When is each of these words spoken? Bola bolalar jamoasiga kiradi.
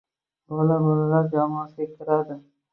Bola 0.53 0.77
bolalar 0.85 1.31
jamoasiga 1.37 1.91
kiradi. 1.95 2.43